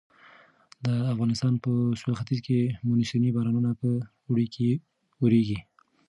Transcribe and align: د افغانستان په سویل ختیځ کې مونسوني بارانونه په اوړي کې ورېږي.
د 0.85 0.87
افغانستان 1.13 1.53
په 1.63 1.71
سویل 1.99 2.15
ختیځ 2.21 2.39
کې 2.47 2.59
مونسوني 2.87 3.29
بارانونه 3.35 3.71
په 3.81 3.89
اوړي 4.27 4.47
کې 4.55 4.69
ورېږي. 5.21 5.59